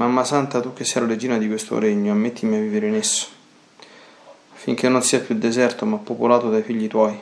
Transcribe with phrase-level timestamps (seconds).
[0.00, 3.26] Mamma Santa, tu che sei la regina di questo regno, ammettimi a vivere in esso,
[4.54, 7.18] affinché non sia più deserto, ma popolato dai figli tuoi.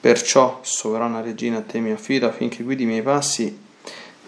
[0.00, 3.54] Perciò, sovrana regina, a te mi affido affinché guidi i miei passi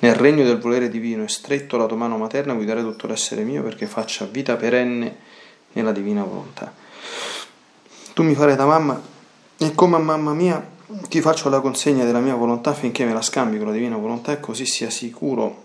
[0.01, 3.63] nel regno del volere divino e stretto la tua mano materna guidare tutto l'essere mio
[3.63, 5.17] perché faccia vita perenne
[5.73, 6.75] nella divina volontà.
[8.13, 9.01] Tu mi farai da mamma
[9.57, 10.63] e come a mamma mia
[11.09, 14.33] ti faccio la consegna della mia volontà affinché me la scambi con la divina volontà
[14.33, 15.65] e così sia sicuro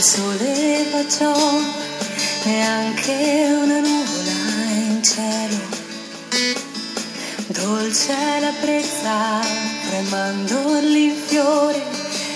[0.00, 1.60] Il sole baciò
[2.44, 5.58] e anche una nuvola in cielo.
[7.48, 9.40] Dolce la brezza,
[9.90, 11.82] tremando l'infiore,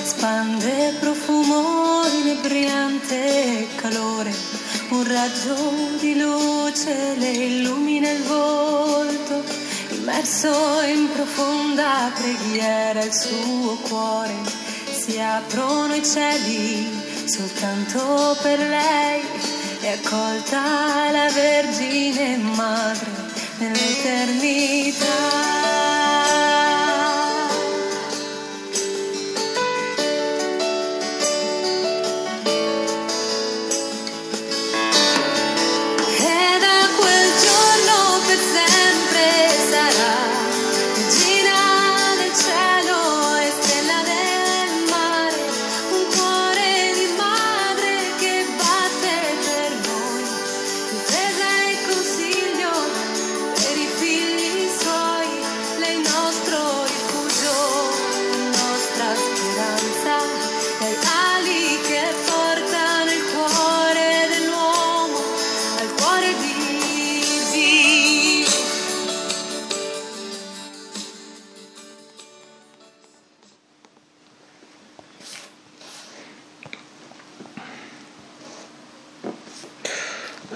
[0.03, 4.35] spande profumo inebriante calore.
[4.91, 5.57] Un raggio
[6.01, 9.42] di luce le illumina il volto,
[9.89, 14.35] immerso in profonda preghiera il suo cuore.
[14.92, 19.23] Si aprono i cieli soltanto per lei
[19.80, 23.11] è accolta la Vergine Madre
[23.58, 26.54] nell'eternità.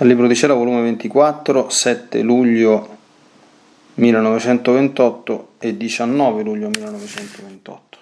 [0.09, 2.97] Libro di Cielo, volume 24, 7 luglio
[3.97, 7.99] 1928 e 19 luglio 1928.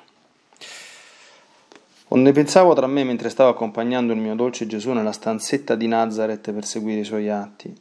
[2.06, 6.52] Onde pensavo tra me mentre stavo accompagnando il mio dolce Gesù nella stanzetta di Nazareth
[6.52, 7.74] per seguire i suoi atti.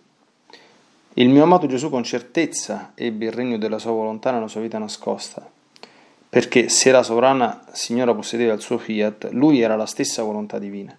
[1.14, 4.80] Il mio amato Gesù con certezza ebbe il regno della sua volontà nella sua vita
[4.80, 5.48] nascosta,
[6.28, 10.98] perché se la sovrana signora possedeva il suo fiat, lui era la stessa volontà divina.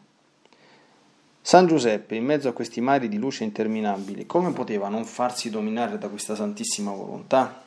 [1.46, 5.96] San Giuseppe, in mezzo a questi mari di luce interminabili, come poteva non farsi dominare
[5.96, 7.62] da questa santissima volontà?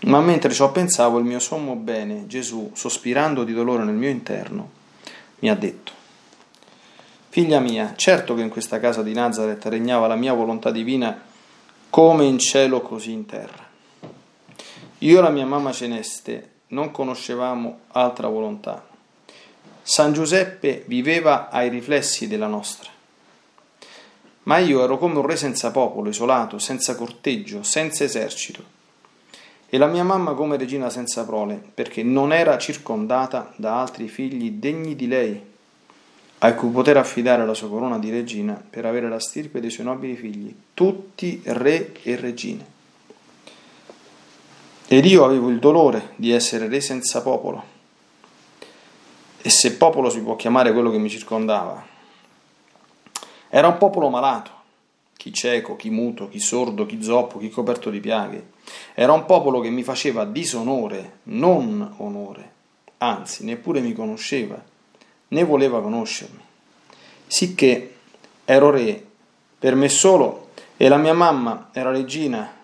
[0.00, 4.68] Ma mentre ciò pensavo, il mio sommo bene, Gesù, sospirando di dolore nel mio interno,
[5.38, 5.92] mi ha detto,
[7.30, 11.18] Figlia mia, certo che in questa casa di Nazareth regnava la mia volontà divina
[11.88, 13.66] come in cielo così in terra.
[14.98, 18.87] Io e la mia mamma Celeste non conoscevamo altra volontà
[19.90, 22.90] San Giuseppe viveva ai riflessi della nostra.
[24.42, 28.62] Ma io ero come un re senza popolo, isolato, senza corteggio, senza esercito.
[29.66, 34.50] E la mia mamma come regina senza prole, perché non era circondata da altri figli
[34.50, 35.42] degni di lei,
[36.40, 39.86] a cui poter affidare la sua corona di regina per avere la stirpe dei suoi
[39.86, 42.66] nobili figli, tutti re e regine.
[44.86, 47.76] Ed io avevo il dolore di essere re senza popolo
[49.40, 51.86] e se popolo si può chiamare quello che mi circondava.
[53.48, 54.50] Era un popolo malato,
[55.16, 58.50] chi cieco, chi muto, chi sordo, chi zoppo, chi coperto di piaghe.
[58.94, 62.52] Era un popolo che mi faceva disonore, non onore,
[62.98, 64.62] anzi neppure mi conosceva,
[65.28, 66.40] né voleva conoscermi.
[67.26, 67.94] Sicché
[68.44, 69.04] ero re
[69.58, 72.54] per me solo e la mia mamma era regina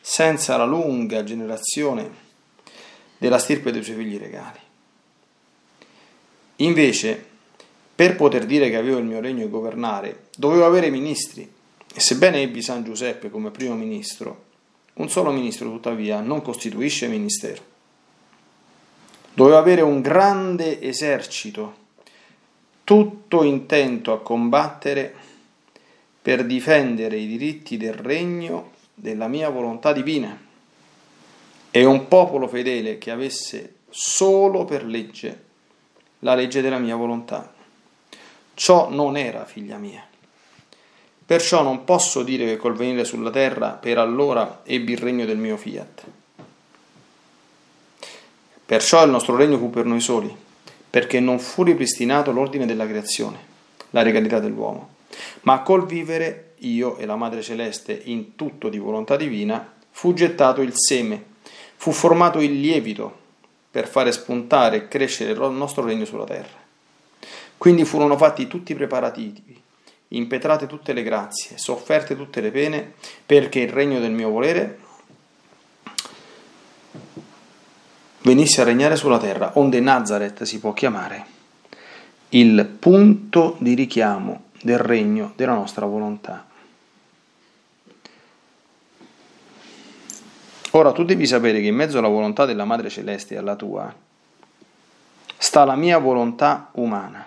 [0.00, 2.10] senza la lunga generazione
[3.18, 4.58] della stirpe dei suoi figli regali.
[6.56, 7.24] Invece,
[7.94, 11.50] per poter dire che avevo il mio regno e governare, dovevo avere ministri,
[11.94, 14.50] e sebbene ebbi San Giuseppe come primo ministro,
[14.94, 17.70] un solo ministro tuttavia non costituisce ministero.
[19.34, 21.80] Dovevo avere un grande esercito,
[22.84, 25.14] tutto intento a combattere
[26.20, 30.38] per difendere i diritti del regno della mia volontà divina
[31.70, 35.50] e un popolo fedele che avesse solo per legge
[36.24, 37.52] la legge della mia volontà.
[38.54, 40.04] Ciò non era figlia mia.
[41.24, 45.38] Perciò non posso dire che col venire sulla terra per allora ebbi il regno del
[45.38, 46.02] mio fiat.
[48.66, 50.34] Perciò il nostro regno fu per noi soli,
[50.90, 53.38] perché non fu ripristinato l'ordine della creazione,
[53.90, 54.94] la regalità dell'uomo,
[55.42, 60.62] ma col vivere io e la Madre Celeste in tutto di volontà divina fu gettato
[60.62, 61.24] il seme,
[61.76, 63.20] fu formato il lievito
[63.72, 66.60] per fare spuntare e crescere il nostro regno sulla terra.
[67.56, 69.58] Quindi furono fatti tutti i preparativi,
[70.08, 72.92] impetrate tutte le grazie, sofferte tutte le pene,
[73.24, 74.78] perché il regno del mio volere
[78.20, 81.26] venisse a regnare sulla terra, onde Nazareth si può chiamare
[82.34, 86.46] il punto di richiamo del regno della nostra volontà.
[90.74, 93.94] Ora tu devi sapere che in mezzo alla volontà della Madre Celeste e alla tua
[95.36, 97.26] sta la mia volontà umana,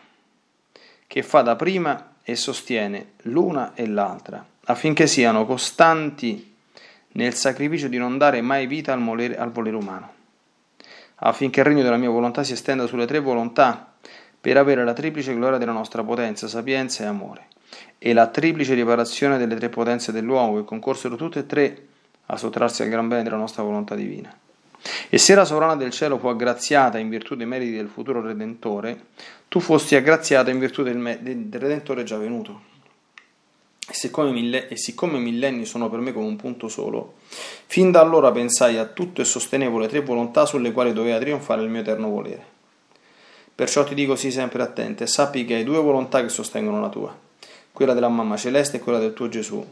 [1.05, 6.55] che fa da prima e sostiene l'una e l'altra, affinché siano costanti
[7.11, 10.13] nel sacrificio di non dare mai vita al volere, al volere umano,
[11.17, 13.93] affinché il regno della mia volontà si estenda sulle tre volontà,
[14.41, 17.47] per avere la triplice gloria della nostra potenza, sapienza e amore,
[17.99, 21.87] e la triplice riparazione delle tre potenze dell'uomo, che concorsero tutte e tre
[22.27, 24.35] a sottrarsi al gran bene della nostra volontà divina.
[25.09, 29.05] E se la sovrana del cielo fu aggraziata in virtù dei meriti del futuro Redentore,
[29.47, 32.73] tu fosti aggraziata in virtù del, me- del Redentore già venuto.
[33.87, 37.15] E siccome, mille- e siccome millenni sono per me come un punto solo,
[37.67, 41.61] fin da allora pensai a tutto e sostenevo le tre volontà sulle quali doveva trionfare
[41.61, 42.53] il mio eterno volere.
[43.53, 46.89] Perciò ti dico sii sempre attento e sappi che hai due volontà che sostengono la
[46.89, 47.15] tua,
[47.71, 49.65] quella della mamma celeste e quella del tuo Gesù,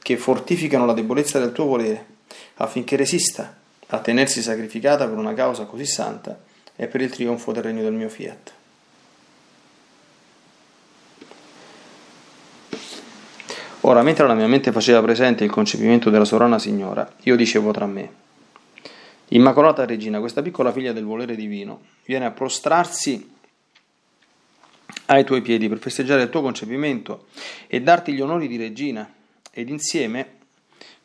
[0.00, 2.06] che fortificano la debolezza del tuo volere,
[2.56, 3.56] affinché resista
[3.88, 6.38] a tenersi sacrificata per una causa così santa
[6.76, 8.52] e per il trionfo del regno del mio fiat.
[13.82, 17.86] Ora, mentre la mia mente faceva presente il concepimento della sovrana signora, io dicevo tra
[17.86, 18.26] me,
[19.28, 23.36] Immacolata Regina, questa piccola figlia del volere divino, viene a prostrarsi
[25.06, 27.26] ai tuoi piedi per festeggiare il tuo concepimento
[27.66, 29.10] e darti gli onori di regina,
[29.52, 30.36] ed insieme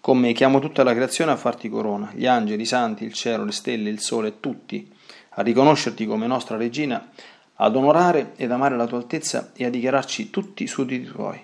[0.03, 3.45] con me chiamo tutta la creazione a farti corona, gli angeli, i santi, il cielo,
[3.45, 4.91] le stelle, il sole, tutti,
[5.35, 7.09] a riconoscerti come nostra regina,
[7.55, 11.39] ad onorare ed amare la tua altezza e a dichiararci tutti sudditi tuoi.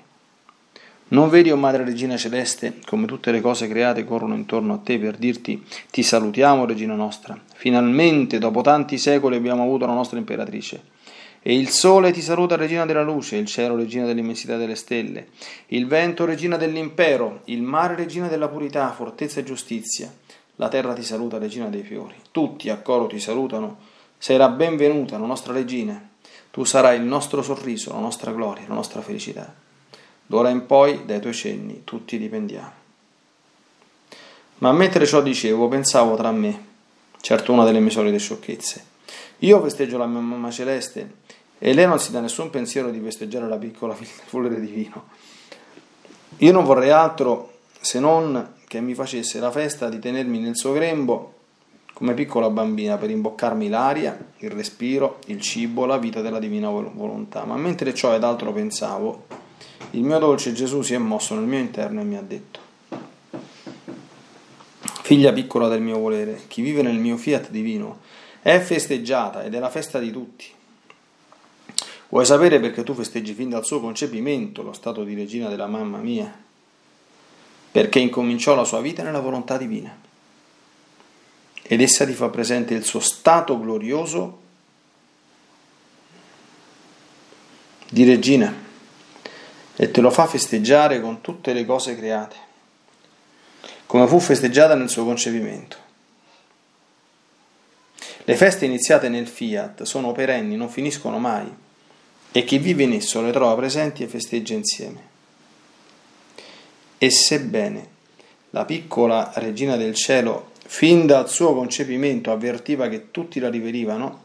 [1.12, 4.78] Non vedi, o oh Madre Regina Celeste, come tutte le cose create corrono intorno a
[4.78, 7.40] te per dirti ti salutiamo, Regina nostra.
[7.56, 10.82] Finalmente, dopo tanti secoli, abbiamo avuto la nostra imperatrice.
[11.42, 15.28] E il sole ti saluta, regina della luce, il cielo, regina dell'immensità delle stelle,
[15.68, 20.14] il vento, regina dell'impero, il mare, regina della purità, fortezza e giustizia.
[20.58, 22.16] La terra ti saluta, regina dei fiori.
[22.32, 23.78] Tutti a coro ti salutano.
[24.18, 26.10] Sei la benvenuta, la nostra regina.
[26.52, 29.54] Tu sarai il nostro sorriso, la nostra gloria, la nostra felicità.
[30.26, 32.72] D'ora in poi, dai tuoi cenni, tutti dipendiamo.
[34.58, 36.66] Ma mentre ciò dicevo, pensavo tra me,
[37.22, 38.84] certo una delle mie solite sciocchezze.
[39.40, 41.28] Io festeggio la mia mamma celeste
[41.60, 45.10] e lei non si dà nessun pensiero di festeggiare la piccola del volere divino.
[46.38, 50.72] Io non vorrei altro se non che mi facesse la festa di tenermi nel suo
[50.72, 51.34] grembo
[51.94, 57.44] come piccola bambina per imboccarmi l'aria, il respiro, il cibo, la vita della divina volontà.
[57.44, 59.26] Ma mentre ciò ed altro pensavo,
[59.92, 62.68] il mio dolce Gesù si è mosso nel mio interno e mi ha detto,
[65.10, 68.02] Figlia piccola del mio volere, chi vive nel mio fiat divino,
[68.44, 70.46] è festeggiata ed è la festa di tutti.
[72.10, 76.00] Vuoi sapere perché tu festeggi fin dal suo concepimento lo stato di regina della mamma
[76.00, 76.34] mia?
[77.72, 79.96] Perché incominciò la sua vita nella volontà divina.
[81.62, 84.42] Ed essa ti fa presente il suo stato glorioso
[87.92, 88.56] di regina
[89.76, 92.36] e te lo fa festeggiare con tutte le cose create,
[93.86, 95.78] come fu festeggiata nel suo concepimento.
[98.24, 101.68] Le feste iniziate nel fiat sono perenni, non finiscono mai
[102.32, 105.08] e chi vive in esso le trova presenti e festeggia insieme.
[106.98, 107.88] E sebbene
[108.52, 114.24] la piccola regina del cielo, fin dal suo concepimento, avvertiva che tutti la riverivano,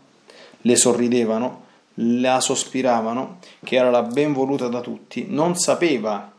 [0.63, 1.63] le sorridevano,
[1.95, 6.33] la sospiravano, che era la ben voluta da tutti, non sapeva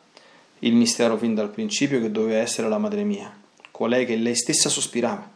[0.59, 3.35] il mistero fin dal principio che doveva essere la madre mia,
[3.71, 5.31] colei che lei stessa sospirava.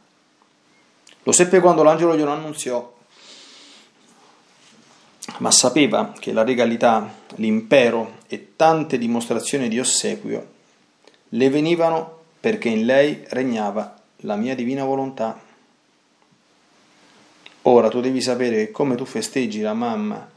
[1.24, 2.98] Lo seppe quando l'angelo glielo annunziò,
[5.38, 10.58] ma sapeva che la regalità, l'impero e tante dimostrazioni di ossequio
[11.30, 15.40] le venivano perché in lei regnava la mia divina volontà.
[17.64, 20.28] Ora tu devi sapere come tu festeggi la mamma,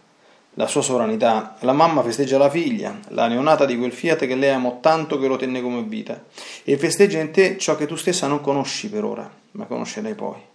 [0.55, 4.51] la sua sovranità, la mamma festeggia la figlia, la neonata di quel fiat che lei
[4.51, 6.25] amò tanto che lo tenne come vita,
[6.65, 10.52] e festeggia in te ciò che tu stessa non conosci per ora, ma conoscerai poi.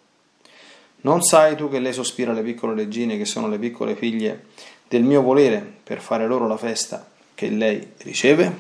[1.08, 4.48] Non sai tu che lei sospira alle piccole regine, che sono le piccole figlie
[4.90, 8.54] del mio volere, per fare loro la festa che lei riceve?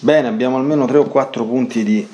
[0.00, 2.04] Bene, abbiamo almeno tre o quattro punti di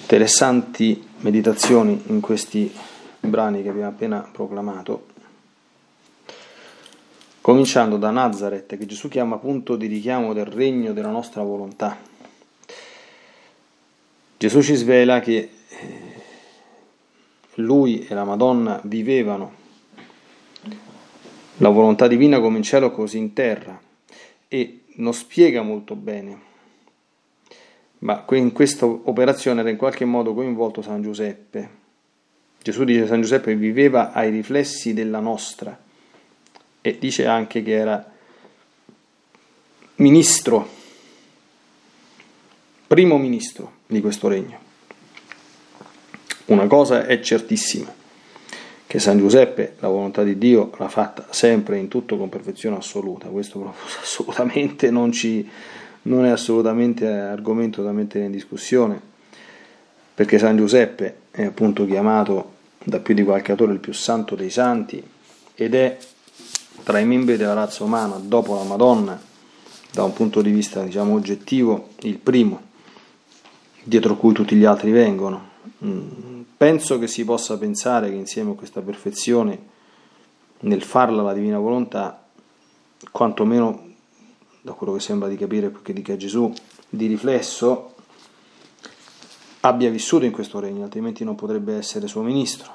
[0.00, 2.74] interessanti meditazioni in questi
[3.20, 5.10] brani che abbiamo appena proclamato,
[7.42, 11.98] cominciando da Nazareth, che Gesù chiama punto di richiamo del regno della nostra volontà.
[14.38, 15.50] Gesù ci svela che eh,
[17.56, 19.60] lui e la Madonna vivevano
[21.56, 23.78] la volontà divina come in cielo così in terra
[24.48, 26.40] e non spiega molto bene,
[27.98, 31.80] ma in questa operazione era in qualche modo coinvolto San Giuseppe.
[32.62, 35.90] Gesù dice San Giuseppe viveva ai riflessi della nostra
[36.82, 38.12] e dice anche che era
[39.96, 40.68] ministro,
[42.86, 44.58] primo ministro di questo regno.
[46.46, 47.90] Una cosa è certissima,
[48.86, 53.28] che San Giuseppe la volontà di Dio l'ha fatta sempre in tutto con perfezione assoluta,
[53.28, 53.72] questo
[54.02, 55.48] assolutamente non, ci,
[56.02, 59.00] non è assolutamente argomento da mettere in discussione,
[60.14, 64.50] perché San Giuseppe è appunto chiamato da più di qualche autore il più santo dei
[64.50, 65.02] santi
[65.54, 65.96] ed è
[66.82, 69.20] tra i membri della razza umana, dopo la Madonna,
[69.92, 72.60] da un punto di vista diciamo oggettivo, il primo,
[73.82, 75.50] dietro cui tutti gli altri vengono.
[75.84, 79.58] Mm, Penso che si possa pensare che insieme a questa perfezione,
[80.60, 82.24] nel farla la divina volontà,
[83.10, 83.88] quantomeno
[84.60, 86.52] da quello che sembra di capire che dica Gesù,
[86.88, 87.94] di riflesso,
[89.62, 92.72] abbia vissuto in questo regno, altrimenti non potrebbe essere suo ministro.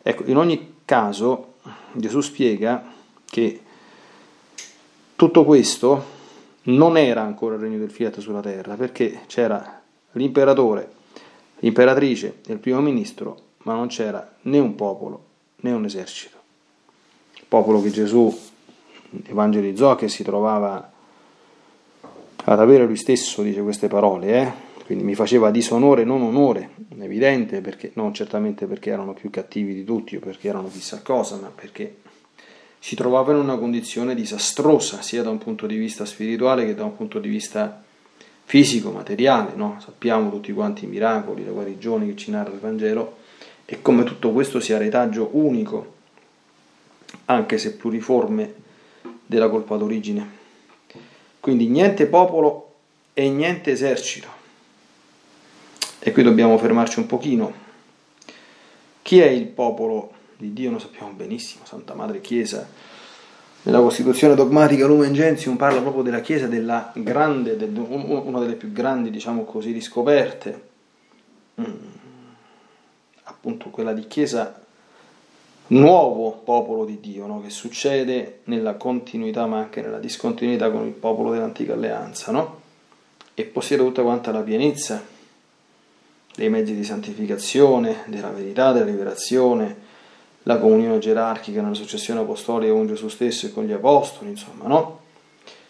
[0.00, 1.56] Ecco, in ogni caso
[1.92, 2.90] Gesù spiega
[3.28, 3.60] che
[5.16, 6.16] tutto questo
[6.64, 9.80] non era ancora il regno del fiat sulla terra, perché c'era
[10.12, 10.96] l'imperatore
[11.60, 15.24] l'imperatrice e il primo ministro, ma non c'era né un popolo
[15.56, 16.36] né un esercito.
[17.34, 18.36] Il popolo che Gesù
[19.26, 20.92] evangelizzò, che si trovava
[22.44, 24.52] ad avere lui stesso, dice queste parole, eh?
[24.84, 29.84] quindi mi faceva disonore non onore, evidente, perché, non certamente perché erano più cattivi di
[29.84, 31.96] tutti o perché erano chissà cosa, ma perché
[32.88, 36.84] si trovava in una condizione disastrosa, sia da un punto di vista spirituale che da
[36.84, 37.84] un punto di vista
[38.46, 39.76] fisico, materiale, no?
[39.78, 43.18] sappiamo tutti quanti i miracoli, le guarigioni che ci narra il Vangelo
[43.66, 45.96] e come tutto questo sia retaggio unico,
[47.26, 48.54] anche se pluriforme,
[49.26, 50.26] della colpa d'origine.
[51.40, 52.76] Quindi niente popolo
[53.12, 54.28] e niente esercito.
[55.98, 57.52] E qui dobbiamo fermarci un pochino.
[59.02, 60.70] Chi è il popolo di Dio?
[60.70, 62.66] Lo sappiamo benissimo, Santa Madre Chiesa
[63.62, 68.72] nella Costituzione dogmatica Lumen Gentium parla proprio della Chiesa, della grande, del, una delle più
[68.72, 70.68] grandi, diciamo così, riscoperte,
[71.60, 71.74] mm.
[73.24, 74.64] appunto quella di Chiesa
[75.68, 77.42] nuovo popolo di Dio, no?
[77.42, 82.60] che succede nella continuità ma anche nella discontinuità con il popolo dell'antica alleanza, no?
[83.34, 85.04] e possiede tutta quanta la pienezza
[86.34, 89.87] dei mezzi di santificazione, della verità, della liberazione,
[90.48, 95.00] la comunione gerarchica nella successione apostolica con Gesù stesso e con gli apostoli, insomma, no?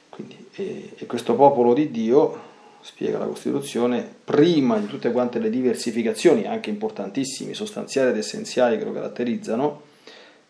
[0.09, 2.47] Quindi, e, e questo popolo di Dio,
[2.81, 8.85] spiega la Costituzione, prima di tutte quante le diversificazioni, anche importantissime, sostanziali ed essenziali che
[8.85, 9.83] lo caratterizzano,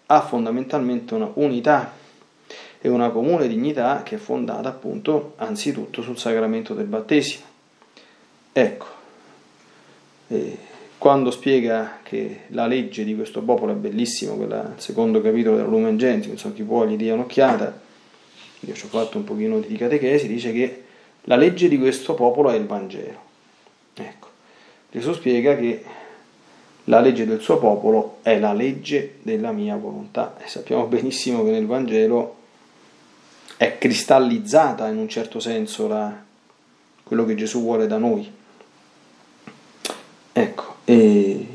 [0.04, 1.92] ha fondamentalmente una unità
[2.80, 7.44] e una comune dignità che è fondata appunto anzitutto sul sacramento del battesimo.
[8.52, 8.86] Ecco,
[10.28, 10.58] e
[10.98, 15.96] quando spiega che la legge di questo popolo è bellissima, quella secondo capitolo della Lumen
[15.96, 17.80] Gentium, insomma chi può gli dia un'occhiata,
[18.60, 20.82] io ci ho fatto un pochino di catechesi, dice che
[21.24, 23.26] la legge di questo popolo è il Vangelo.
[23.94, 24.28] Ecco,
[24.90, 25.84] Gesù spiega che
[26.84, 30.36] la legge del suo popolo è la legge della mia volontà.
[30.42, 32.36] E sappiamo benissimo che nel Vangelo
[33.56, 36.24] è cristallizzata in un certo senso la,
[37.04, 38.32] quello che Gesù vuole da noi.
[40.32, 41.46] Ecco, e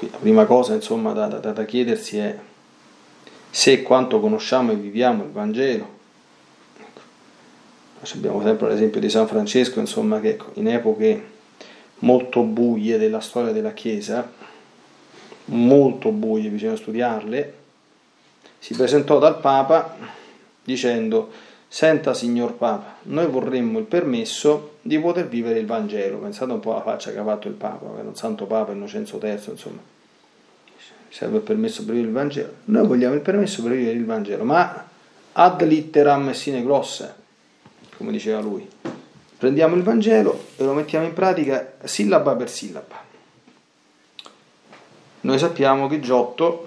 [0.00, 2.36] la prima cosa insomma da, da, da chiedersi è
[3.50, 5.88] se quanto conosciamo e viviamo il Vangelo.
[6.76, 7.00] Ecco.
[8.14, 11.36] Abbiamo sempre l'esempio di San Francesco, insomma, che ecco, in epoche
[12.00, 14.28] molto buie della storia della Chiesa,
[15.46, 17.54] molto buie, bisogna studiarle,
[18.58, 19.96] si presentò dal Papa
[20.64, 21.30] dicendo
[21.70, 26.16] Senta signor Papa, noi vorremmo il permesso di poter vivere il Vangelo.
[26.16, 29.20] Pensate un po' alla faccia che ha fatto il Papa, era un santo Papa Innocenzo
[29.22, 29.80] III, insomma.
[31.10, 32.52] Serve il permesso per vivere il Vangelo.
[32.64, 34.86] Noi vogliamo il permesso per vivere il Vangelo, ma
[35.32, 37.14] ad litteram sine grossa,
[37.98, 38.66] come diceva lui.
[39.36, 43.04] Prendiamo il Vangelo e lo mettiamo in pratica sillaba per sillaba.
[45.20, 46.66] Noi sappiamo che Giotto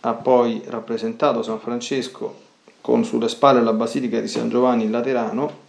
[0.00, 2.48] ha poi rappresentato San Francesco
[2.80, 5.68] con sulle spalle la Basilica di San Giovanni in Laterano,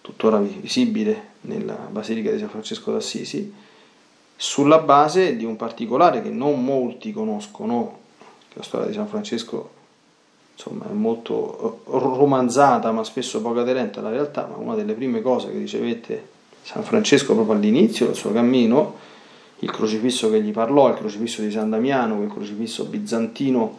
[0.00, 3.52] tuttora visibile nella Basilica di San Francesco d'Assisi,
[4.36, 7.98] sulla base di un particolare che non molti conoscono,
[8.48, 9.70] che la storia di San Francesco
[10.54, 15.22] insomma, è molto eh, romanzata ma spesso poco aderente alla realtà, ma una delle prime
[15.22, 16.30] cose che ricevette
[16.62, 18.96] San Francesco proprio all'inizio del suo cammino,
[19.60, 23.78] il crocifisso che gli parlò, il crocifisso di San Damiano, quel crocifisso bizantino,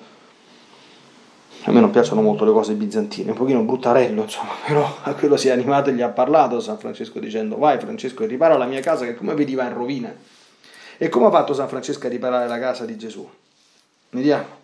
[1.66, 5.38] a me non piacciono molto le cose bizantine, un pochino bruttarello, insomma, però a quello
[5.38, 8.82] si è animato e gli ha parlato San Francesco dicendo vai Francesco ripara la mia
[8.82, 10.16] casa che come vedi va in rovina.
[10.98, 13.28] E come ha fatto San Francesco a riparare la casa di Gesù?
[14.12, 14.62] Vediamo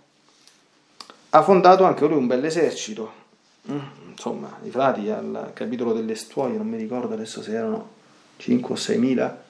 [1.31, 3.27] ha fondato anche lui un bel esercito.
[3.69, 3.79] Mm,
[4.11, 7.89] insomma, i frati al capitolo delle stuoie, non mi ricordo adesso se erano
[8.37, 9.43] 5 o 6 mila.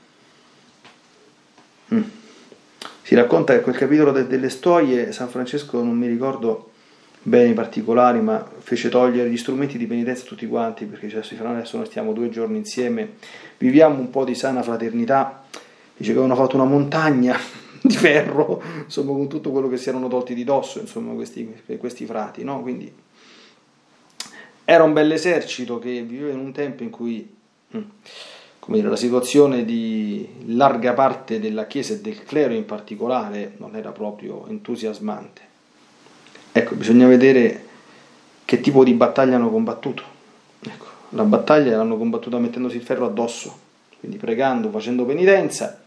[1.93, 2.01] Mm.
[3.01, 6.71] Si racconta che quel capitolo delle stuoie San Francesco, non mi ricordo
[7.21, 11.23] bene i particolari, ma fece togliere gli strumenti di penitenza a tutti quanti, perché cioè,
[11.45, 13.13] adesso noi stiamo due giorni insieme,
[13.57, 15.43] viviamo un po' di sana fraternità.
[15.95, 17.37] Dice che avevano fatto una montagna
[17.81, 22.05] di ferro, insomma, con tutto quello che si erano tolti di dosso, insomma, questi, questi
[22.05, 22.61] frati, no?
[22.61, 22.91] Quindi
[24.63, 27.27] era un bel esercito che viveva in un tempo in cui
[27.75, 27.81] mm,
[28.59, 33.75] come dire, la situazione di larga parte della Chiesa e del clero in particolare non
[33.75, 35.48] era proprio entusiasmante.
[36.51, 37.65] Ecco, bisogna vedere
[38.45, 40.03] che tipo di battaglia hanno combattuto.
[40.61, 43.57] Ecco, la battaglia l'hanno combattuta mettendosi il ferro addosso,
[43.99, 45.83] quindi pregando, facendo penitenza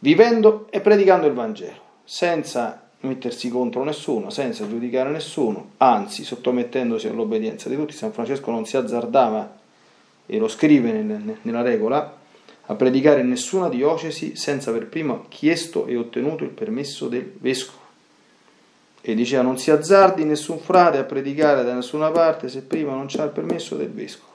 [0.00, 7.68] vivendo e predicando il Vangelo, senza mettersi contro nessuno, senza giudicare nessuno, anzi sottomettendosi all'obbedienza
[7.68, 7.94] di tutti.
[7.94, 9.58] San Francesco non si azzardava,
[10.26, 12.18] e lo scrive nella regola,
[12.66, 17.78] a predicare in nessuna diocesi senza aver prima chiesto e ottenuto il permesso del vescovo.
[19.00, 23.06] E diceva non si azzardi nessun frate a predicare da nessuna parte se prima non
[23.08, 24.28] c'ha il permesso del vescovo.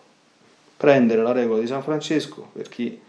[0.78, 2.99] Prendere la regola di San Francesco per chi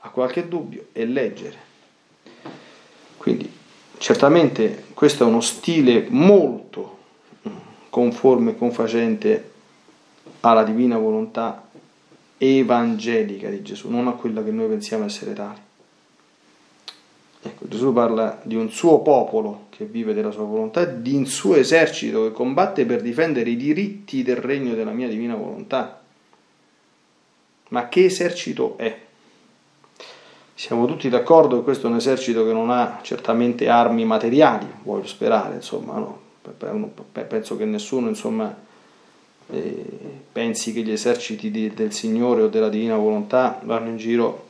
[0.00, 1.72] ha qualche dubbio e leggere
[3.24, 3.50] quindi
[3.96, 6.98] certamente questo è uno stile molto
[7.48, 7.52] mm,
[7.88, 9.52] conforme e confacente
[10.40, 11.66] alla divina volontà
[12.36, 15.58] evangelica di Gesù, non a quella che noi pensiamo essere tale.
[17.46, 21.56] Ecco, Gesù parla di un suo popolo che vive della sua volontà, di un suo
[21.56, 26.00] esercito che combatte per difendere i diritti del regno della mia divina volontà.
[27.68, 28.98] Ma che esercito è?
[30.54, 35.06] Siamo tutti d'accordo che questo è un esercito che non ha certamente armi materiali, voglio
[35.06, 36.20] sperare, insomma, no?
[37.28, 38.56] penso che nessuno insomma,
[39.50, 39.84] eh,
[40.32, 44.43] pensi che gli eserciti di, del Signore o della Divina Volontà vanno in giro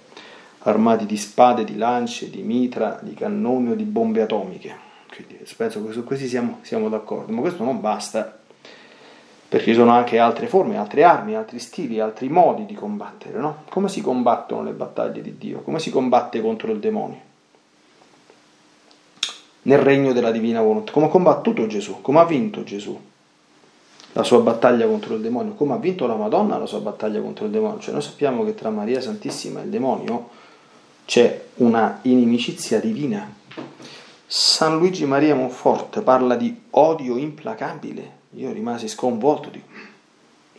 [0.65, 4.93] armati di spade, di lance, di mitra, di cannoni o di bombe atomiche.
[5.09, 8.39] Quindi penso che su questi siamo, siamo d'accordo, ma questo non basta
[9.55, 13.39] perché ci sono anche altre forme, altre armi, altri stili, altri modi di combattere.
[13.39, 13.59] No?
[13.69, 15.61] Come si combattono le battaglie di Dio?
[15.61, 17.21] Come si combatte contro il demonio?
[19.63, 20.91] Nel regno della divina volontà.
[20.91, 22.01] Come ha combattuto Gesù?
[22.01, 23.01] Come ha vinto Gesù
[24.17, 25.53] la sua battaglia contro il demonio?
[25.55, 27.79] Come ha vinto la Madonna la sua battaglia contro il demonio?
[27.79, 30.31] Cioè noi sappiamo che tra Maria Santissima e il demonio
[31.05, 33.33] c'è una inimicizia divina.
[34.27, 39.67] San Luigi Maria Monforte parla di odio implacabile io rimasi sconvolto, dico,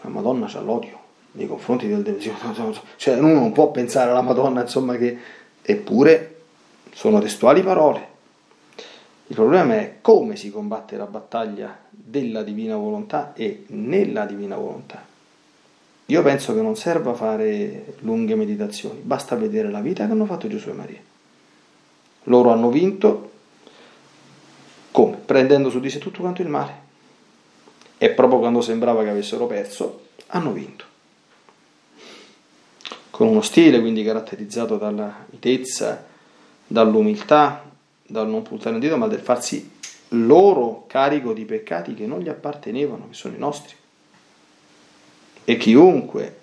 [0.02, 1.00] la Madonna c'ha l'odio
[1.34, 5.18] nei confronti del demonio, cioè uno non può pensare alla Madonna, insomma, che
[5.62, 6.36] eppure
[6.94, 8.14] sono testuali parole.
[9.28, 15.04] Il problema è come si combatte la battaglia della divina volontà e nella divina volontà.
[16.08, 20.48] Io penso che non serva fare lunghe meditazioni, basta vedere la vita che hanno fatto
[20.48, 21.00] Gesù e Maria.
[22.24, 23.32] Loro hanno vinto
[24.96, 25.18] come?
[25.18, 26.84] Prendendo su di sé tutto quanto il male.
[27.98, 30.86] E proprio quando sembrava che avessero perso, hanno vinto.
[33.10, 36.06] Con uno stile quindi caratterizzato dalla mitezza,
[36.66, 37.70] dall'umiltà,
[38.08, 39.70] dal non puntare in dito, ma del farsi
[40.10, 43.76] loro carico di peccati che non gli appartenevano, che sono i nostri.
[45.46, 46.38] E chiunque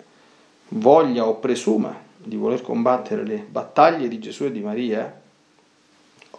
[0.68, 5.20] voglia o presuma di voler combattere le battaglie di Gesù e di Maria,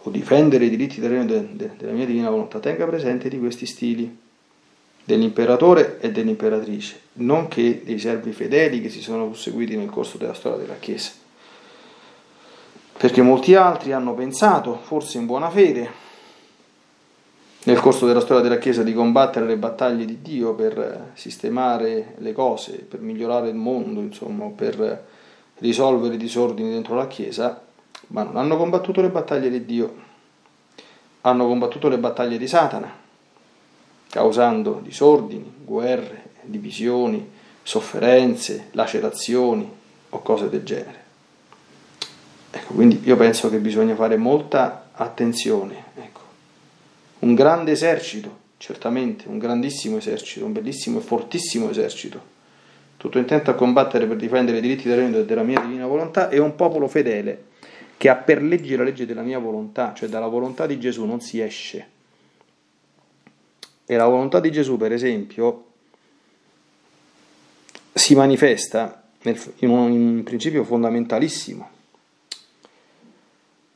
[0.06, 3.38] o difendere i diritti del regno de, de, della mia divina volontà, tenga presente di
[3.38, 4.18] questi stili
[5.04, 10.58] dell'imperatore e dell'imperatrice, nonché dei servi fedeli che si sono susseguiti nel corso della storia
[10.58, 11.12] della Chiesa.
[12.96, 16.02] Perché molti altri hanno pensato, forse in buona fede,
[17.64, 22.32] nel corso della storia della Chiesa di combattere le battaglie di Dio per sistemare le
[22.32, 25.06] cose, per migliorare il mondo, insomma, per
[25.58, 27.62] risolvere i disordini dentro la Chiesa,
[28.08, 29.94] ma non hanno combattuto le battaglie di Dio,
[31.22, 32.92] hanno combattuto le battaglie di Satana,
[34.10, 37.30] causando disordini, guerre, divisioni,
[37.62, 39.70] sofferenze, lacerazioni
[40.10, 41.02] o cose del genere.
[42.50, 45.83] Ecco, quindi io penso che bisogna fare molta attenzione.
[47.24, 52.20] Un grande esercito, certamente, un grandissimo esercito, un bellissimo e fortissimo esercito,
[52.98, 56.38] tutto intento a combattere per difendere i diritti del regno della mia divina volontà, e
[56.38, 57.44] un popolo fedele
[57.96, 61.22] che ha per legge la legge della mia volontà, cioè dalla volontà di Gesù non
[61.22, 61.88] si esce.
[63.86, 65.64] E la volontà di Gesù, per esempio,
[67.94, 71.70] si manifesta in un principio fondamentalissimo.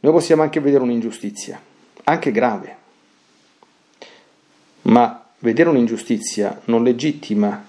[0.00, 1.58] Noi possiamo anche vedere un'ingiustizia,
[2.04, 2.77] anche grave,
[4.88, 7.66] ma vedere un'ingiustizia non legittima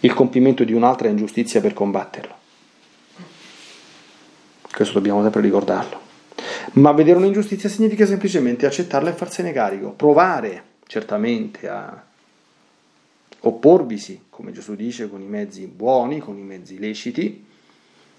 [0.00, 2.38] il compimento di un'altra ingiustizia per combatterla.
[4.72, 6.00] Questo dobbiamo sempre ricordarlo.
[6.74, 12.02] Ma vedere un'ingiustizia significa semplicemente accettarla e farsene carico, provare certamente a
[13.40, 17.44] opporvisi, come Gesù dice, con i mezzi buoni, con i mezzi leciti,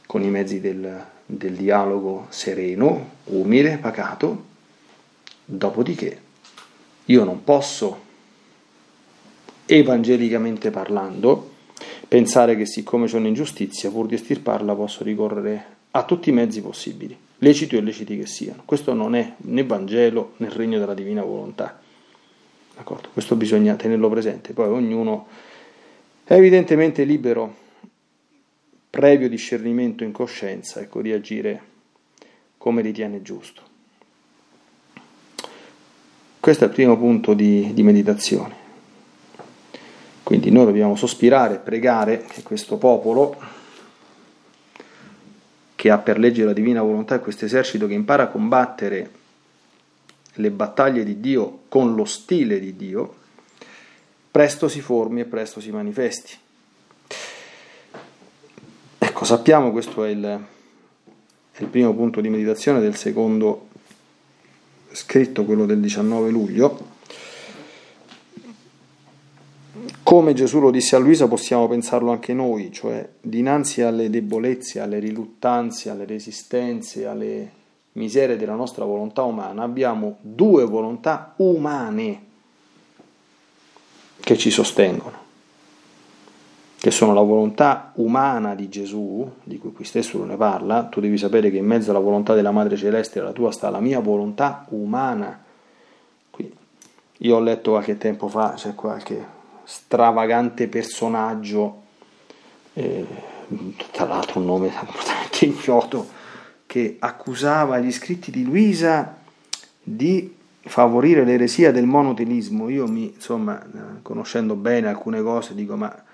[0.05, 4.51] con i mezzi del, del dialogo sereno, umile, pacato.
[5.45, 6.22] Dopodiché
[7.06, 8.02] io non posso,
[9.66, 11.52] evangelicamente parlando,
[12.08, 17.18] pensare che siccome c'è un'ingiustizia, pur di estirparla, posso ricorrere a tutti i mezzi possibili,
[17.39, 18.63] leciti o illeciti che siano.
[18.66, 21.80] Questo non è né Vangelo né regno della divina volontà.
[22.76, 23.10] D'accordo?
[23.13, 24.54] Questo bisogna tenerlo presente.
[24.54, 25.28] Poi ognuno
[26.24, 27.56] è evidentemente libero,
[28.89, 31.62] previo discernimento in coscienza, ecco, di agire
[32.58, 33.72] come ritiene giusto.
[36.43, 38.53] Questo è il primo punto di, di meditazione.
[40.23, 43.38] Quindi noi dobbiamo sospirare e pregare che questo popolo
[45.73, 49.12] che ha per legge la divina volontà e questo esercito che impara a combattere
[50.34, 53.15] le battaglie di Dio con lo stile di Dio,
[54.29, 56.34] presto si formi e presto si manifesti.
[58.97, 60.45] Ecco, sappiamo, questo è il,
[61.53, 63.71] è il primo punto di meditazione del secondo
[64.93, 66.91] scritto, quello del 19 luglio.
[70.03, 74.99] Come Gesù lo disse a Luisa possiamo pensarlo anche noi, cioè dinanzi alle debolezze, alle
[74.99, 77.51] riluttanze, alle resistenze, alle
[77.93, 82.25] miserie della nostra volontà umana, abbiamo due volontà umane
[84.19, 85.17] che ci sostengono,
[86.84, 91.00] che sono la volontà umana di Gesù, di cui qui stesso lo ne parla, tu
[91.00, 94.02] devi sapere che in mezzo alla volontà della Madre Celeste alla tua sta la mia
[94.02, 95.41] volontà umana.
[96.30, 96.54] Qui,
[97.19, 99.26] io ho letto qualche tempo fa, c'è qualche
[99.63, 101.84] stravagante personaggio,
[102.74, 103.06] eh,
[103.91, 106.06] tra l'altro un nome completamente ignoto,
[106.65, 109.19] che accusava gli scritti di Luisa
[109.82, 112.67] di favorire l'eresia del monotelismo.
[112.67, 113.65] Io mi, insomma,
[114.02, 116.12] conoscendo bene alcune cose, dico ma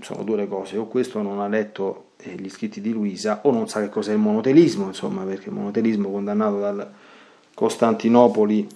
[0.00, 3.50] sono due le cose, o questo non ha letto eh, gli scritti di Luisa o
[3.50, 6.92] non sa che cos'è il monotelismo, insomma, perché il monotelismo condannato dal
[7.54, 8.68] Costantinopoli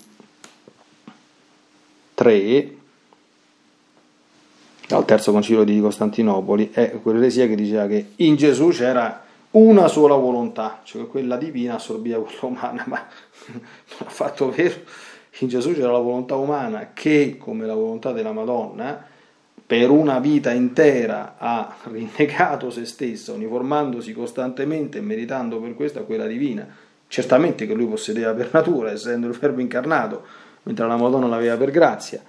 [2.14, 2.78] 3
[4.90, 10.16] dal terzo concilio di Costantinopoli, è quell'eresia che diceva che in Gesù c'era una sola
[10.16, 13.06] volontà, cioè quella divina assorbiva quella umana, ma
[13.54, 13.62] non
[13.98, 14.74] ha fatto vero.
[15.38, 19.06] In Gesù c'era la volontà umana che, come la volontà della Madonna,
[19.70, 26.26] per una vita intera ha rinnegato se stessa, uniformandosi costantemente e meritando per questo quella
[26.26, 26.66] divina.
[27.06, 30.24] Certamente che lui possedeva per natura, essendo il Verbo incarnato,
[30.64, 32.20] mentre la Madonna l'aveva per grazia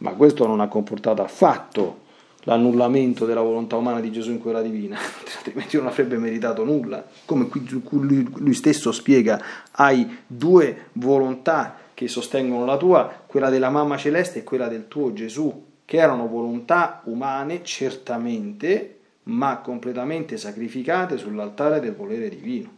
[0.00, 2.08] ma questo non ha comportato affatto
[2.44, 4.96] l'annullamento della volontà umana di Gesù in quella divina,
[5.36, 7.04] altrimenti non avrebbe meritato nulla.
[7.24, 14.38] Come lui stesso spiega, hai due volontà che sostengono la tua, quella della mamma celeste
[14.38, 21.96] e quella del tuo Gesù, che erano volontà umane certamente, ma completamente sacrificate sull'altare del
[21.96, 22.70] volere divino.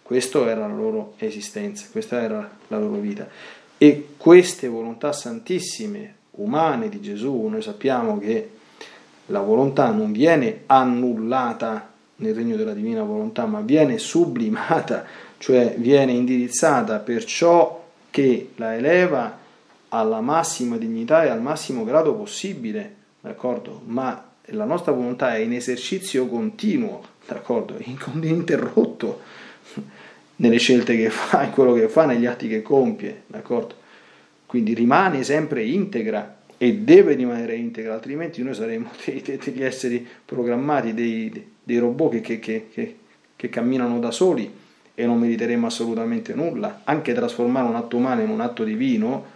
[0.00, 3.28] Questa era la loro esistenza, questa era la loro vita.
[3.76, 8.52] E queste volontà santissime, umane di Gesù, noi sappiamo che
[9.26, 15.04] la volontà non viene annullata nel regno della divina volontà, ma viene sublimata,
[15.36, 19.42] cioè viene indirizzata per ciò che la eleva
[19.94, 23.80] alla massima dignità e al massimo grado possibile, d'accordo?
[23.86, 27.76] Ma la nostra volontà è in esercizio continuo, d'accordo?
[27.78, 29.20] Ininterrotto
[30.36, 33.82] nelle scelte che fa, in quello che fa, negli atti che compie, d'accordo?
[34.46, 41.52] Quindi rimane sempre integra e deve rimanere integra, altrimenti noi saremo degli esseri programmati, dei,
[41.62, 42.96] dei robot che, che, che,
[43.36, 44.52] che, camminano da soli
[44.92, 46.80] e non meriteremo assolutamente nulla.
[46.82, 49.33] Anche trasformare un atto umano in un atto divino,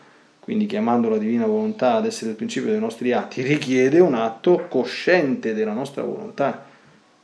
[0.48, 4.64] quindi chiamando la divina volontà ad essere il principio dei nostri atti, richiede un atto
[4.66, 6.64] cosciente della nostra volontà,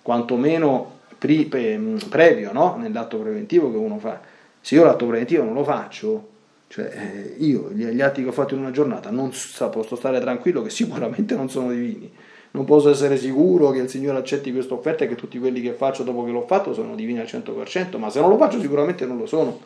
[0.02, 2.76] quantomeno pri, previo no?
[2.76, 4.20] nell'atto preventivo che uno fa.
[4.60, 6.28] Se io l'atto preventivo non lo faccio,
[6.68, 9.32] cioè, eh, io gli atti che ho fatto in una giornata non
[9.70, 12.12] posso stare tranquillo che sicuramente non sono divini.
[12.50, 15.72] Non posso essere sicuro che il Signore accetti questa offerta e che tutti quelli che
[15.72, 19.06] faccio dopo che l'ho fatto sono divini al 100%, ma se non lo faccio sicuramente
[19.06, 19.58] non lo sono,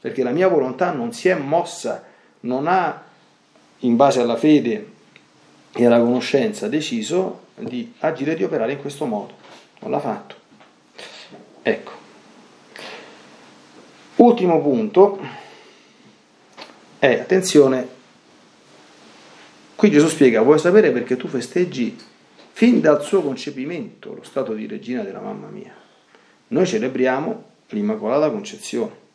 [0.00, 2.04] perché la mia volontà non si è mossa,
[2.40, 3.04] non ha,
[3.80, 4.88] in base alla fede
[5.72, 9.34] e alla conoscenza, deciso di agire e di operare in questo modo.
[9.80, 10.34] Non l'ha fatto.
[11.62, 11.90] Ecco.
[14.16, 15.18] Ultimo punto
[16.98, 17.88] è, attenzione,
[19.74, 21.96] qui Gesù spiega, vuoi sapere perché tu festeggi
[22.52, 25.74] fin dal suo concepimento lo stato di regina della mamma mia?
[26.48, 29.08] Noi celebriamo l'Immacolata Concezione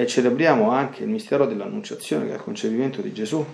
[0.00, 3.44] e celebriamo anche il mistero dell'Annunciazione che è il concepimento di Gesù.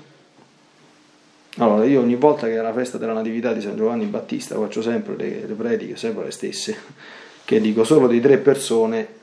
[1.58, 4.82] Allora, io ogni volta che è la festa della Natività di San Giovanni Battista faccio
[4.82, 6.76] sempre le, le prediche, sempre le stesse,
[7.44, 9.14] che dico solo di tre persone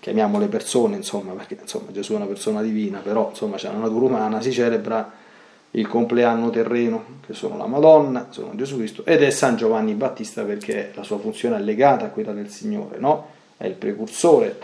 [0.00, 4.06] chiamiamole persone, insomma, perché insomma, Gesù è una persona divina, però insomma c'è una natura
[4.06, 5.12] umana, si celebra
[5.72, 10.42] il compleanno terreno, che sono la Madonna, sono Gesù Cristo, ed è San Giovanni Battista
[10.42, 13.28] perché la sua funzione è legata a quella del Signore, no?
[13.58, 14.58] È il precursore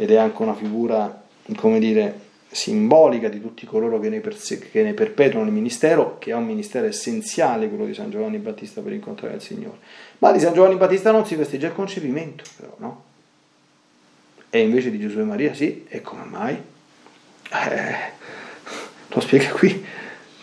[0.00, 1.22] ed è anche una figura,
[1.56, 6.30] come dire, simbolica di tutti coloro che ne, perse- che ne perpetuano il ministero, che
[6.30, 9.78] è un ministero essenziale quello di San Giovanni Battista per incontrare il Signore.
[10.18, 13.06] Ma di San Giovanni Battista non si festeggia il concepimento, però, no?
[14.50, 16.54] e invece di Gesù e Maria sì, e come mai?
[16.54, 17.96] Eh,
[19.08, 19.84] lo spiega qui,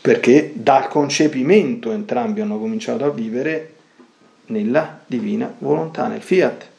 [0.02, 3.74] perché dal concepimento entrambi hanno cominciato a vivere
[4.48, 6.74] nella divina volontà, nel fiat.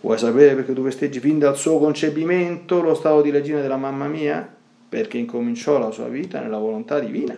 [0.00, 4.06] Vuoi sapere perché tu festeggi fin dal suo concepimento lo stato di regina della mamma
[4.06, 4.48] mia?
[4.88, 7.36] Perché incominciò la sua vita nella volontà divina.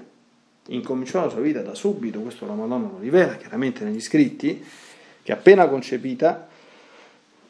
[0.68, 4.62] Incominciò la sua vita da subito, questo la Madonna lo rivela chiaramente negli scritti,
[5.22, 6.48] che appena concepita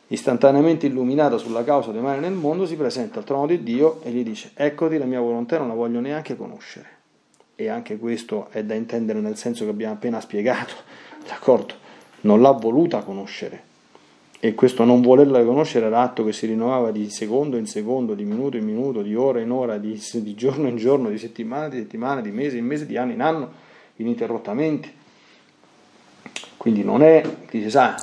[0.06, 4.10] istantaneamente illuminata sulla causa del male nel mondo, si presenta al trono di Dio e
[4.10, 6.98] gli dice, eccoti la mia volontà non la voglio neanche conoscere.
[7.56, 10.74] E anche questo è da intendere nel senso che abbiamo appena spiegato,
[11.26, 11.74] d'accordo?
[12.22, 13.69] Non l'ha voluta conoscere.
[14.42, 18.24] E questo non volerla conoscere era atto che si rinnovava di secondo in secondo, di
[18.24, 21.72] minuto in minuto, di ora in ora, di, di giorno in giorno, di settimana in
[21.72, 23.52] settimana, di mese in mese, di anno in anno,
[23.96, 24.92] ininterrottamente.
[26.56, 28.02] Quindi non è, dice, sa,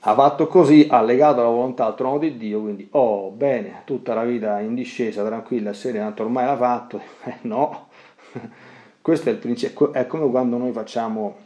[0.00, 4.14] ha fatto così, ha legato la volontà al trono di Dio, quindi, oh, bene, tutta
[4.14, 7.88] la vita in discesa, tranquilla, serena, ormai l'ha fatto, eh, no,
[9.02, 11.36] questo è il principio, è come quando noi facciamo,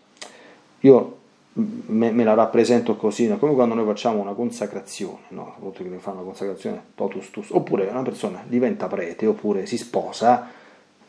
[0.81, 1.19] io
[1.55, 5.57] me, me la rappresento così, è come quando noi facciamo una consacrazione, no?
[5.61, 9.77] oltre che ne fa una consacrazione totus tus, oppure una persona diventa prete, oppure si
[9.77, 10.49] sposa,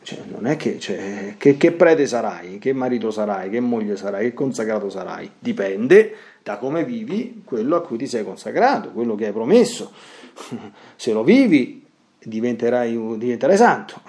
[0.02, 4.26] cioè, non è che, cioè, che, che prete sarai, che marito sarai, che moglie sarai,
[4.26, 9.26] che consacrato sarai, dipende da come vivi quello a cui ti sei consacrato, quello che
[9.26, 9.92] hai promesso.
[10.96, 11.82] Se lo vivi
[12.18, 14.00] diventerai, diventerai santo,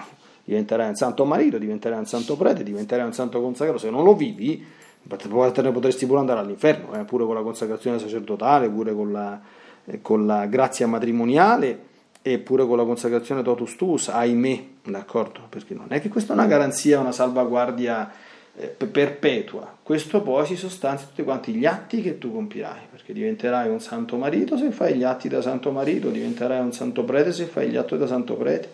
[0.44, 3.78] diventerai un santo marito, diventerai un santo prete, diventerai un santo consacrato.
[3.78, 4.62] Se non lo vivi,
[5.06, 9.40] potresti pure andare all'inferno, eh, pure con la consacrazione sacerdotale, pure con la,
[9.84, 15.42] eh, con la grazia matrimoniale e pure con la consacrazione totus tuus, ahimè, d'accordo?
[15.48, 18.10] Perché non è che questa è una garanzia, una salvaguardia
[18.56, 19.76] eh, perpetua.
[19.82, 24.16] Questo poi si sostanzia tutti quanti gli atti che tu compierai, perché diventerai un santo
[24.16, 27.76] marito se fai gli atti da santo marito, diventerai un santo prete se fai gli
[27.76, 28.68] atti da santo prete,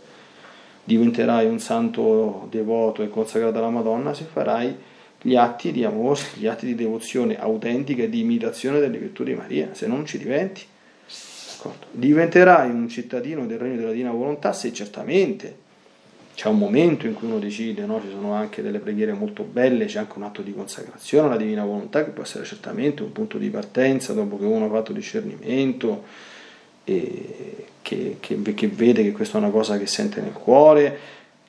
[0.85, 4.91] diventerai un santo devoto e consacrato alla Madonna se farai
[5.23, 9.35] gli atti di amore, gli atti di devozione autentica e di imitazione delle virtù di
[9.35, 10.63] Maria, se non ci diventi.
[11.53, 11.87] D'accordo?
[11.93, 15.61] Diventerai un cittadino del regno della divina volontà se certamente
[16.35, 18.01] c'è un momento in cui uno decide, no?
[18.01, 21.65] ci sono anche delle preghiere molto belle, c'è anche un atto di consacrazione alla divina
[21.65, 26.05] volontà che può essere certamente un punto di partenza dopo che uno ha fatto discernimento
[26.85, 30.99] che, che, che vede che questa è una cosa che sente nel cuore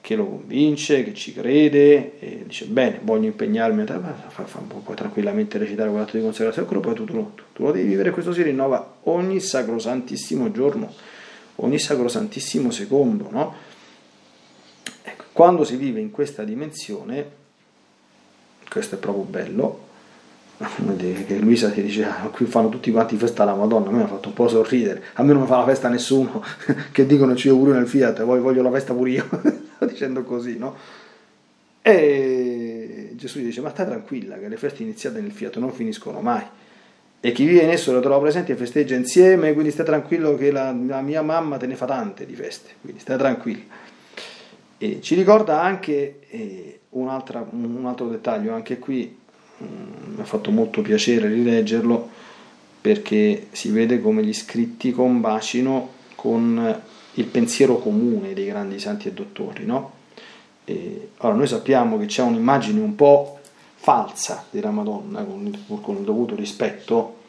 [0.03, 6.17] che lo convince, che ci crede e dice bene, voglio impegnarmi, puoi tranquillamente recitare quell'atto
[6.17, 10.51] di consacrazione, quello poi tu, tu, tu, lo devi vivere, questo si rinnova ogni sacrosantissimo
[10.51, 10.93] giorno,
[11.55, 13.55] ogni sacrosantissimo secondo, no?
[15.03, 17.25] Ecco, quando si vive in questa dimensione,
[18.69, 19.79] questo è proprio bello,
[20.57, 24.03] che Luisa ti dice ah, qui fanno tutti quanti festa alla Madonna, a me mi
[24.03, 26.43] ha fatto un po' sorridere, a me non mi fa la festa nessuno,
[26.91, 29.29] che dicono ci pure nel Fiat, voglio la festa pure io.
[29.85, 30.75] dicendo così, no?
[31.81, 36.43] E Gesù dice, ma stai tranquilla che le feste iniziate nel fiato non finiscono mai.
[37.19, 40.51] E chi vive in esso lo trova presente e festeggia insieme, quindi stai tranquillo che
[40.51, 43.63] la, la mia mamma te ne fa tante di feste, quindi stai tranquillo.
[44.77, 49.15] E ci ricorda anche eh, un, un, altro dettaglio, anche qui
[49.63, 52.09] mm, mi ha fatto molto piacere rileggerlo,
[52.81, 56.81] perché si vede come gli scritti combacino con
[57.15, 59.65] il pensiero comune dei grandi santi e dottori.
[59.65, 59.91] No?
[60.65, 63.39] E, allora, noi sappiamo che c'è un'immagine un po'
[63.75, 67.21] falsa della Madonna, con il, con il dovuto rispetto,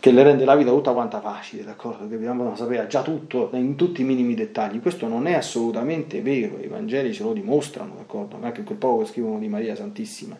[0.00, 2.06] che le rende la vita tutta quanta facile, d'accordo?
[2.06, 4.80] Che Madonna sapeva già tutto, in tutti i minimi dettagli.
[4.80, 8.36] Questo non è assolutamente vero, i Vangeli ce lo dimostrano, d'accordo?
[8.42, 10.36] Anche quel poco che scrivono di Maria Santissima.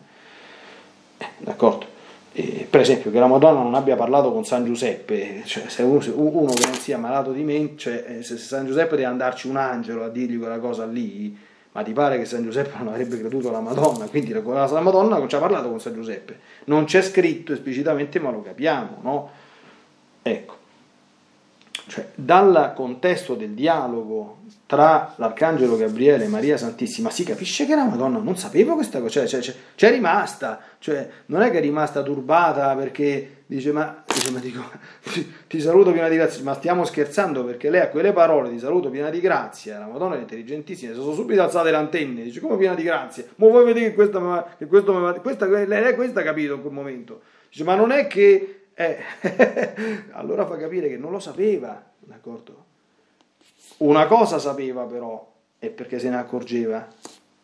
[1.17, 1.94] Eh, d'accordo?
[2.37, 6.03] Eh, per esempio che la Madonna non abbia parlato con San Giuseppe, cioè se uno,
[6.15, 9.55] uno che non sia malato di mente, cioè eh, se San Giuseppe deve andarci un
[9.55, 11.33] angelo a dirgli quella cosa lì,
[11.71, 15.17] ma ti pare che San Giuseppe non avrebbe creduto alla Madonna, quindi la, la Madonna
[15.17, 19.29] non ci ha parlato con San Giuseppe, non c'è scritto esplicitamente ma lo capiamo, no?
[20.21, 20.57] Ecco,
[21.87, 27.85] cioè dal contesto del dialogo tra l'Arcangelo Gabriele e Maria Santissima si capisce che la
[27.85, 31.61] Madonna non sapeva questa cosa, cioè, cioè, cioè, c'è rimasta, cioè non è che è
[31.61, 34.63] rimasta turbata perché dice ma, dice, ma dico,
[35.47, 38.89] ti, saluto piena di grazia, ma stiamo scherzando perché lei a quelle parole ti saluto
[38.89, 42.57] piena di grazia, la Madonna è intelligentissima, si sono subito alzate le antenne, dice come
[42.57, 46.55] piena di grazia, ma vuoi vedere che questo, che questo questa, lei è questa capito
[46.55, 48.61] in quel momento, dice ma non è che...
[48.77, 48.97] Eh,
[50.11, 52.63] allora fa capire che non lo sapeva, d'accordo?
[53.77, 56.85] Una cosa sapeva però, e perché se ne accorgeva,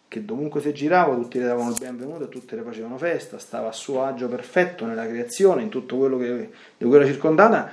[0.10, 3.70] che dovunque si girava tutti le davano il benvenuto e tutti le facevano festa, stava
[3.70, 7.72] a suo agio perfetto nella creazione, in tutto quello che, di cui era circondata,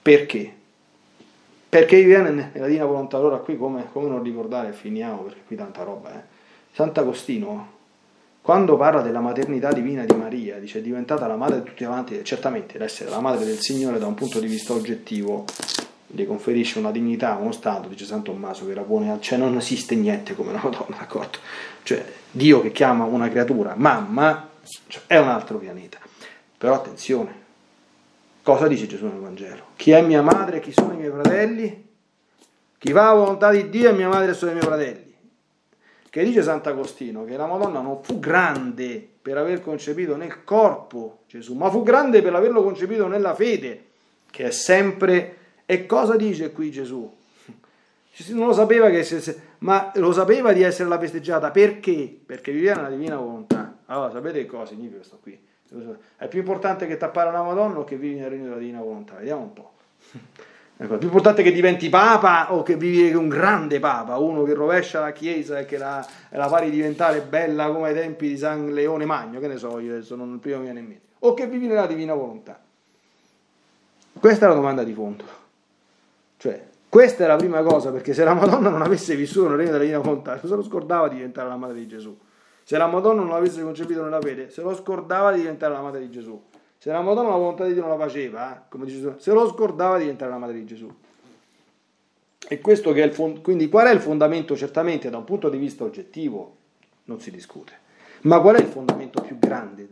[0.00, 0.54] perché?
[1.68, 5.82] Perché viene nella Divina Volontà, allora qui come, come non ricordare, finiamo perché qui tanta
[5.82, 6.22] roba, eh.
[6.70, 7.80] Sant'Agostino,
[8.42, 12.24] quando parla della maternità divina di Maria, dice è diventata la madre di tutti quanti,
[12.24, 15.44] certamente l'essere la madre del Signore da un punto di vista oggettivo
[16.08, 19.94] gli conferisce una dignità, uno stato, dice San Tommaso, che la pone, cioè non esiste
[19.94, 21.38] niente come una Madonna, d'accordo?
[21.84, 24.50] Cioè Dio che chiama una creatura mamma
[24.88, 25.98] cioè, è un altro pianeta.
[26.58, 27.34] Però attenzione,
[28.42, 29.66] cosa dice Gesù nel Vangelo?
[29.76, 31.90] Chi è mia madre e chi sono i miei fratelli?
[32.76, 35.11] Chi va a volontà di Dio è mia madre e sono i miei fratelli.
[36.12, 41.54] Che dice Sant'Agostino che la Madonna non fu grande per aver concepito nel corpo Gesù,
[41.54, 43.84] ma fu grande per averlo concepito nella fede,
[44.30, 47.10] che è sempre e cosa dice qui Gesù?
[48.26, 52.14] Non lo sapeva che se, ma lo sapeva di essere la festeggiata perché?
[52.26, 53.78] Perché viveva nella divina volontà.
[53.86, 55.40] Allora, sapete cosa significa questo qui?
[56.18, 59.14] È più importante che tappare la Madonna o che vivi nel regno della divina volontà?
[59.14, 59.72] Vediamo un po'.
[60.76, 65.00] Ecco, più importante che diventi papa o che vivi un grande papa, uno che rovescia
[65.00, 69.04] la chiesa e che la, la pari diventare bella come ai tempi di San Leone
[69.04, 71.66] Magno, che ne so io adesso, non prima mi viene in mente, o che vivi
[71.66, 72.58] nella divina volontà.
[74.18, 75.24] Questa è la domanda di fondo.
[76.36, 79.70] Cioè, questa è la prima cosa, perché se la Madonna non avesse vissuto nel regno
[79.70, 82.14] della Divina Volontà, se lo scordava di diventare la madre di Gesù.
[82.64, 86.00] Se la Madonna non l'avesse concepito nella fede, se lo scordava di diventare la madre
[86.00, 86.38] di Gesù.
[86.82, 89.30] Se la Madonna la volontà di Dio non la faceva, eh, come dice Gesù, se
[89.30, 90.92] lo scordava di diventare la madre di Gesù.
[92.48, 94.56] E questo che è il fond- quindi qual è il fondamento?
[94.56, 96.56] Certamente da un punto di vista oggettivo
[97.04, 97.78] non si discute.
[98.22, 99.88] Ma qual è il fondamento più grande?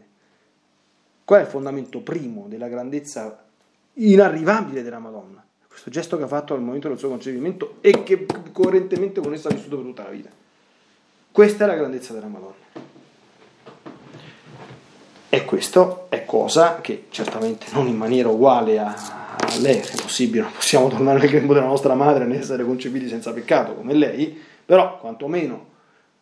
[1.25, 3.41] Qual è il fondamento primo della grandezza
[3.93, 5.45] inarrivabile della Madonna?
[5.69, 9.47] questo gesto che ha fatto al momento del suo concepimento e che coerentemente con esso
[9.47, 10.31] ha vissuto per tutta la vita.
[11.31, 12.70] Questa è la grandezza della Madonna.
[15.33, 20.43] E questo è cosa che certamente non in maniera uguale a, a lei, se possibile,
[20.43, 24.37] non possiamo tornare nel grembo della nostra madre né essere concepiti senza peccato come lei,
[24.67, 25.67] però quantomeno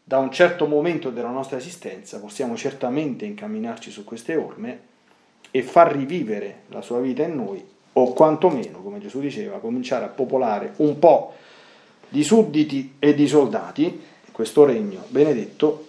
[0.05, 4.81] da un certo momento della nostra esistenza possiamo certamente incamminarci su queste orme
[5.51, 10.09] e far rivivere la sua vita in noi, o quantomeno, come Gesù diceva, cominciare a
[10.09, 11.33] popolare un po'
[12.11, 14.03] di sudditi e di soldati
[14.33, 15.87] questo regno benedetto,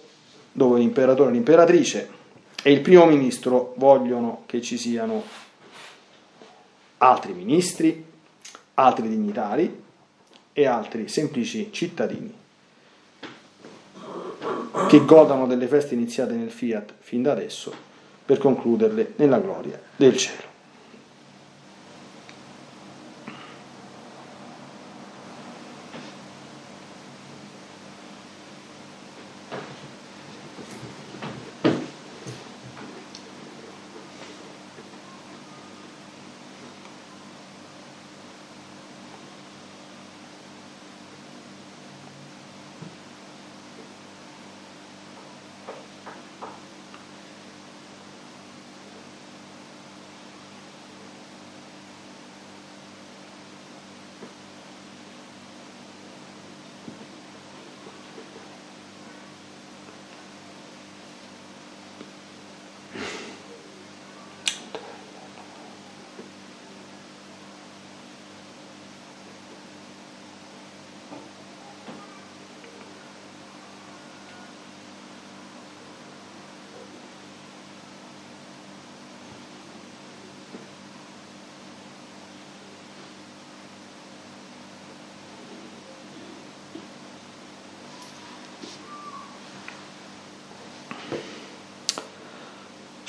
[0.52, 2.18] dove l'imperatore e l'imperatrice
[2.62, 5.22] e il primo ministro vogliono che ci siano
[6.98, 8.04] altri ministri,
[8.74, 9.82] altri dignitari
[10.52, 12.38] e altri semplici cittadini
[14.88, 17.72] che godano delle feste iniziate nel Fiat fin da adesso
[18.24, 20.49] per concluderle nella gloria del cielo.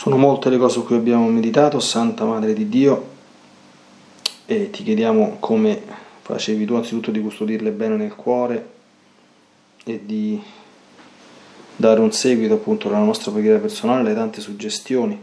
[0.01, 3.09] Sono molte le cose su cui abbiamo meditato, Santa Madre di Dio,
[4.47, 5.79] e ti chiediamo come
[6.23, 8.69] facevi tu anzitutto di custodirle bene nel cuore
[9.85, 10.41] e di
[11.75, 15.21] dare un seguito appunto alla nostra preghiera personale, alle tante suggestioni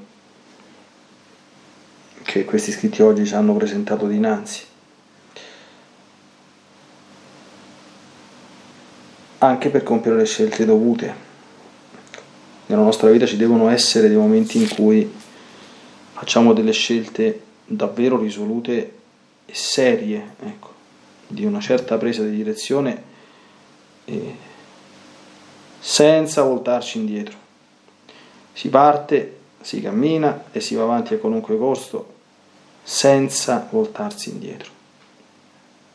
[2.23, 4.63] che questi scritti oggi ci hanno presentato dinanzi.
[9.39, 11.28] Anche per compiere le scelte dovute
[12.69, 15.11] nella nostra vita ci devono essere dei momenti in cui
[16.13, 18.93] facciamo delle scelte davvero risolute
[19.47, 20.73] e serie, ecco,
[21.27, 23.03] di una certa presa di direzione
[25.79, 27.37] senza voltarci indietro.
[28.53, 32.15] Si parte, si cammina e si va avanti a qualunque costo
[32.83, 34.71] senza voltarsi indietro.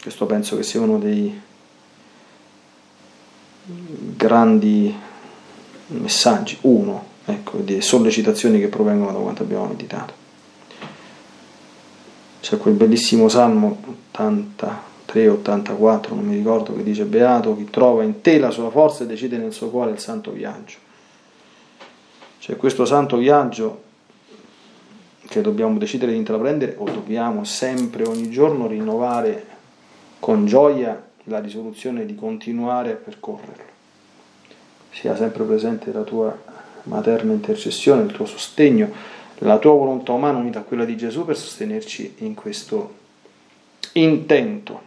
[0.01, 1.41] Questo penso che sia uno dei
[4.15, 5.11] grandi
[5.87, 10.21] messaggi, uno, ecco, di sollecitazioni che provengono da quanto abbiamo meditato.
[12.39, 13.79] C'è quel bellissimo Salmo
[14.13, 19.07] 83-84, non mi ricordo, che dice Beato chi trova in te la sua forza e
[19.07, 20.77] decide nel suo cuore il santo viaggio.
[22.39, 23.83] C'è questo santo viaggio
[25.25, 29.45] che dobbiamo decidere di intraprendere o dobbiamo sempre, ogni giorno, rinnovare
[30.19, 33.72] con gioia la risoluzione di continuare a percorrerlo
[34.93, 36.37] sia sempre presente la tua
[36.83, 38.91] materna intercessione, il tuo sostegno,
[39.39, 43.01] la tua volontà umana unita a quella di Gesù per sostenerci in questo
[43.93, 44.81] intento,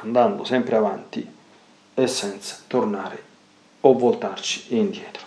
[0.00, 1.26] andando sempre avanti
[1.94, 3.22] e senza tornare
[3.82, 5.24] o voltarci indietro.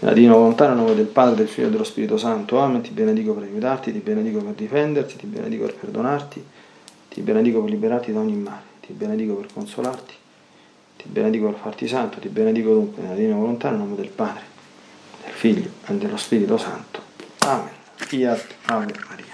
[0.00, 2.82] Nella divina volontà, nel nome del Padre, del Figlio e dello Spirito Santo, Amen.
[2.82, 6.44] Ti benedico per aiutarti, ti benedico per difenderti, ti benedico per perdonarti,
[7.08, 10.17] ti benedico per liberarti da ogni male, ti benedico per consolarti
[11.08, 14.42] ti benedico per farti santo, ti benedico dunque nella divina volontà nel nome del Padre,
[15.24, 17.00] del Figlio e dello Spirito Santo.
[17.38, 17.70] Amen.
[17.94, 19.27] Fiat Ave Maria.